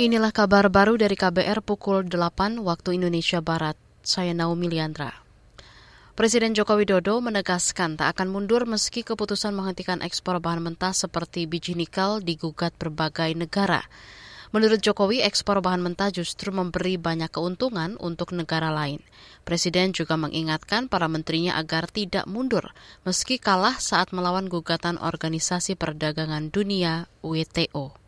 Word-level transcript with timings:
Inilah 0.00 0.32
kabar 0.32 0.72
baru 0.72 0.96
dari 0.96 1.12
KBR 1.12 1.60
pukul 1.60 2.08
8 2.08 2.64
waktu 2.64 2.96
Indonesia 2.96 3.44
Barat. 3.44 3.76
Saya 4.00 4.32
Naomi 4.32 4.72
Liandra. 4.72 5.12
Presiden 6.16 6.56
Joko 6.56 6.80
Widodo 6.80 7.20
menegaskan 7.20 8.00
tak 8.00 8.16
akan 8.16 8.32
mundur 8.32 8.64
meski 8.64 9.04
keputusan 9.04 9.52
menghentikan 9.52 10.00
ekspor 10.00 10.40
bahan 10.40 10.64
mentah 10.64 10.96
seperti 10.96 11.44
biji 11.44 11.76
nikel 11.76 12.24
digugat 12.24 12.72
berbagai 12.80 13.36
negara. 13.36 13.84
Menurut 14.56 14.80
Jokowi, 14.80 15.20
ekspor 15.20 15.60
bahan 15.60 15.84
mentah 15.84 16.08
justru 16.08 16.56
memberi 16.56 16.96
banyak 16.96 17.28
keuntungan 17.28 18.00
untuk 18.00 18.32
negara 18.32 18.72
lain. 18.72 19.04
Presiden 19.44 19.92
juga 19.92 20.16
mengingatkan 20.16 20.88
para 20.88 21.04
menterinya 21.04 21.60
agar 21.60 21.84
tidak 21.84 22.24
mundur 22.24 22.72
meski 23.04 23.36
kalah 23.36 23.76
saat 23.76 24.08
melawan 24.16 24.48
gugatan 24.48 24.96
Organisasi 24.96 25.76
Perdagangan 25.76 26.48
Dunia 26.48 27.12
WTO 27.20 28.01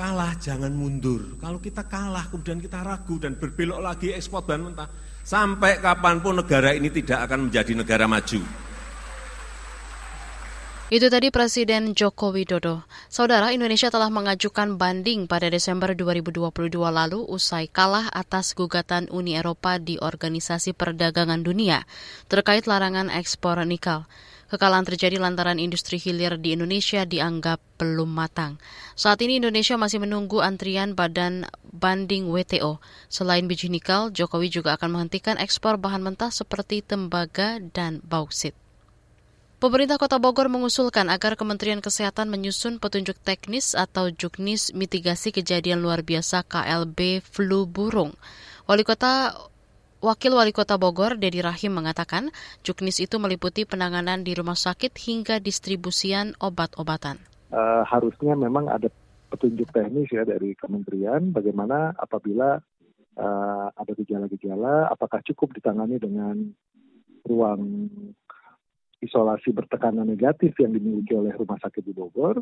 kalah 0.00 0.32
jangan 0.40 0.72
mundur. 0.72 1.36
Kalau 1.36 1.60
kita 1.60 1.84
kalah 1.84 2.24
kemudian 2.32 2.56
kita 2.56 2.80
ragu 2.80 3.20
dan 3.20 3.36
berbelok 3.36 3.84
lagi 3.84 4.16
ekspor 4.16 4.48
bahan 4.48 4.72
mentah, 4.72 4.88
sampai 5.20 5.76
kapan 5.76 6.24
pun 6.24 6.40
negara 6.40 6.72
ini 6.72 6.88
tidak 6.88 7.28
akan 7.28 7.52
menjadi 7.52 7.76
negara 7.76 8.08
maju. 8.08 8.40
Itu 10.90 11.06
tadi 11.06 11.30
Presiden 11.30 11.94
Joko 11.94 12.34
Widodo. 12.34 12.82
Saudara, 13.06 13.54
Indonesia 13.54 13.94
telah 13.94 14.10
mengajukan 14.10 14.74
banding 14.74 15.30
pada 15.30 15.46
Desember 15.46 15.94
2022 15.94 16.50
lalu 16.82 17.22
usai 17.30 17.70
kalah 17.70 18.10
atas 18.10 18.58
gugatan 18.58 19.06
Uni 19.14 19.38
Eropa 19.38 19.78
di 19.78 20.02
Organisasi 20.02 20.74
Perdagangan 20.74 21.46
Dunia 21.46 21.86
terkait 22.26 22.66
larangan 22.66 23.06
ekspor 23.12 23.62
nikel. 23.62 24.02
Kekalahan 24.50 24.82
terjadi 24.82 25.22
lantaran 25.22 25.62
industri 25.62 25.94
hilir 25.94 26.34
di 26.34 26.58
Indonesia 26.58 27.06
dianggap 27.06 27.62
belum 27.78 28.10
matang. 28.10 28.58
Saat 28.98 29.22
ini 29.22 29.38
Indonesia 29.38 29.78
masih 29.78 30.02
menunggu 30.02 30.42
antrian 30.42 30.98
badan 30.98 31.46
banding 31.70 32.26
WTO. 32.26 32.82
Selain 33.06 33.46
biji 33.46 33.70
nikel, 33.70 34.10
Jokowi 34.10 34.50
juga 34.50 34.74
akan 34.74 34.98
menghentikan 34.98 35.38
ekspor 35.38 35.78
bahan 35.78 36.02
mentah 36.02 36.34
seperti 36.34 36.82
tembaga 36.82 37.62
dan 37.62 38.02
bauksit. 38.02 38.58
Pemerintah 39.62 40.00
Kota 40.00 40.16
Bogor 40.16 40.50
mengusulkan 40.50 41.12
agar 41.12 41.36
Kementerian 41.36 41.84
Kesehatan 41.84 42.32
menyusun 42.32 42.82
petunjuk 42.82 43.20
teknis 43.22 43.78
atau 43.78 44.10
juknis 44.10 44.72
mitigasi 44.72 45.30
kejadian 45.30 45.84
luar 45.84 46.02
biasa 46.02 46.42
KLB 46.42 47.22
flu 47.22 47.70
burung. 47.70 48.16
Wali 48.64 48.82
Kota 48.82 49.36
Wakil 50.00 50.32
Wali 50.32 50.56
Kota 50.56 50.80
Bogor, 50.80 51.20
Dedi 51.20 51.44
Rahim, 51.44 51.76
mengatakan 51.76 52.32
juknis 52.64 53.04
itu 53.04 53.20
meliputi 53.20 53.68
penanganan 53.68 54.24
di 54.24 54.32
rumah 54.32 54.56
sakit 54.56 54.96
hingga 54.96 55.44
distribusian 55.44 56.32
obat-obatan. 56.40 57.20
Uh, 57.52 57.84
harusnya 57.84 58.32
memang 58.32 58.72
ada 58.72 58.88
petunjuk 59.28 59.68
teknis 59.68 60.08
ya 60.08 60.24
dari 60.24 60.56
kementerian 60.56 61.28
bagaimana 61.36 61.92
apabila 62.00 62.56
uh, 63.20 63.68
ada 63.76 63.92
gejala-gejala, 63.92 64.88
apakah 64.88 65.20
cukup 65.20 65.52
ditangani 65.52 66.00
dengan 66.00 66.48
ruang 67.28 67.92
isolasi 69.04 69.52
bertekanan 69.52 70.08
negatif 70.08 70.56
yang 70.56 70.72
dimiliki 70.72 71.12
oleh 71.12 71.36
rumah 71.36 71.60
sakit 71.60 71.84
di 71.84 71.92
Bogor, 71.92 72.40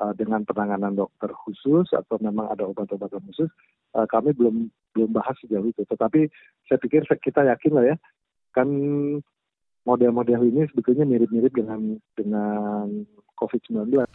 uh, 0.00 0.12
dengan 0.16 0.42
penanganan 0.42 0.96
dokter 0.98 1.30
khusus 1.32 1.90
atau 1.94 2.16
memang 2.18 2.50
ada 2.50 2.66
obat-obatan 2.66 3.22
khusus, 3.30 3.50
uh, 3.94 4.06
kami 4.08 4.34
belum 4.34 4.70
belum 4.94 5.10
bahas 5.10 5.34
sejauh 5.42 5.66
itu. 5.66 5.82
Tetapi 5.86 6.30
saya 6.70 6.78
pikir 6.78 7.06
kita 7.20 7.46
yakin 7.46 7.72
lah 7.74 7.84
ya, 7.94 7.96
kan 8.54 8.68
model-model 9.84 10.40
ini 10.48 10.64
sebetulnya 10.72 11.04
mirip-mirip 11.04 11.52
dengan 11.52 12.00
dengan 12.16 13.04
COVID-19. 13.36 14.06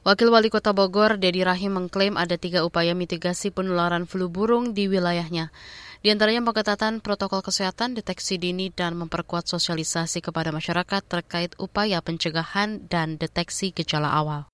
Wakil 0.00 0.32
Wali 0.32 0.48
Kota 0.48 0.72
Bogor, 0.72 1.20
Dedi 1.20 1.44
Rahim 1.44 1.76
mengklaim 1.76 2.16
ada 2.16 2.40
tiga 2.40 2.64
upaya 2.64 2.96
mitigasi 2.96 3.52
penularan 3.52 4.08
flu 4.08 4.32
burung 4.32 4.72
di 4.72 4.88
wilayahnya. 4.88 5.52
Di 6.00 6.08
antaranya 6.08 6.40
pengetatan 6.40 7.04
protokol 7.04 7.44
kesehatan, 7.44 7.92
deteksi 7.92 8.40
dini, 8.40 8.72
dan 8.72 8.96
memperkuat 8.96 9.44
sosialisasi 9.44 10.24
kepada 10.24 10.56
masyarakat 10.56 11.04
terkait 11.04 11.52
upaya 11.60 12.00
pencegahan 12.00 12.88
dan 12.88 13.20
deteksi 13.20 13.76
gejala 13.76 14.08
awal. 14.08 14.48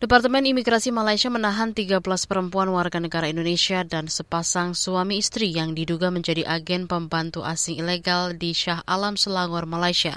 Departemen 0.00 0.48
Imigrasi 0.48 0.88
Malaysia 0.96 1.28
menahan 1.28 1.76
13 1.76 2.00
perempuan 2.24 2.72
warga 2.72 2.96
negara 2.96 3.28
Indonesia 3.28 3.84
dan 3.84 4.08
sepasang 4.08 4.72
suami 4.72 5.20
istri 5.20 5.52
yang 5.52 5.76
diduga 5.76 6.08
menjadi 6.08 6.40
agen 6.48 6.88
pembantu 6.88 7.44
asing 7.44 7.84
ilegal 7.84 8.32
di 8.32 8.56
Shah 8.56 8.80
Alam 8.88 9.20
Selangor, 9.20 9.68
Malaysia. 9.68 10.16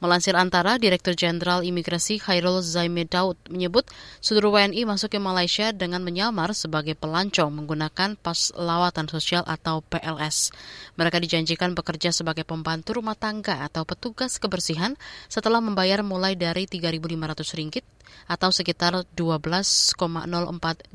Melansir 0.00 0.32
antara, 0.32 0.80
Direktur 0.80 1.12
Jenderal 1.12 1.60
Imigrasi 1.60 2.16
Khairul 2.16 2.64
Zaime 2.64 3.04
Daud 3.04 3.36
menyebut 3.52 3.84
seluruh 4.24 4.56
WNI 4.56 4.88
masuk 4.88 5.12
ke 5.12 5.20
Malaysia 5.20 5.76
dengan 5.76 6.00
menyamar 6.00 6.56
sebagai 6.56 6.96
pelancong 6.96 7.52
menggunakan 7.52 8.16
pas 8.16 8.48
lawatan 8.56 9.12
sosial 9.12 9.44
atau 9.44 9.84
PLS. 9.92 10.56
Mereka 10.96 11.20
dijanjikan 11.20 11.76
bekerja 11.76 12.16
sebagai 12.16 12.48
pembantu 12.48 12.96
rumah 12.96 13.12
tangga 13.12 13.60
atau 13.60 13.84
petugas 13.84 14.40
kebersihan 14.40 14.96
setelah 15.28 15.60
membayar 15.60 16.00
mulai 16.00 16.32
dari 16.32 16.64
Rp3.500 16.64 17.60
ringgit 17.60 17.84
atau 18.26 18.50
sekitar 18.50 19.06
12,04 19.14 19.94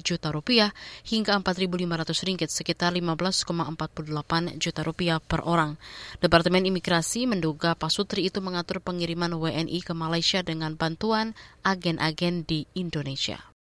juta 0.04 0.28
rupiah 0.32 0.72
hingga 1.08 1.36
4.500 1.40 2.28
ringgit 2.28 2.50
sekitar 2.52 2.92
15,48 2.96 4.60
juta 4.60 4.82
rupiah 4.84 5.18
per 5.20 5.44
orang. 5.44 5.76
Departemen 6.20 6.68
Imigrasi 6.68 7.28
menduga 7.28 7.76
Pasutri 7.76 8.28
itu 8.28 8.40
mengatur 8.40 8.80
peng 8.80 8.95
pengiriman 8.96 9.36
WNI 9.36 9.84
ke 9.84 9.92
Malaysia 9.92 10.40
dengan 10.40 10.80
bantuan 10.80 11.36
agen-agen 11.68 12.48
di 12.48 12.64
Indonesia. 12.80 13.52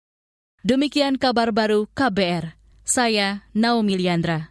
Demikian 0.63 1.19
kabar 1.19 1.51
baru 1.51 1.91
KBR. 1.91 2.55
Saya 2.87 3.43
Naomi 3.51 3.99
Liandra. 3.99 4.47